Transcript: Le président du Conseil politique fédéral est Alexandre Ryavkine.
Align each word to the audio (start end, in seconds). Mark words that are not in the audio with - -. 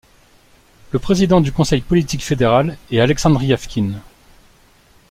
Le 0.89 0.97
président 0.97 1.41
du 1.41 1.51
Conseil 1.51 1.81
politique 1.81 2.23
fédéral 2.23 2.75
est 2.89 3.01
Alexandre 3.01 3.39
Ryavkine. 3.39 4.01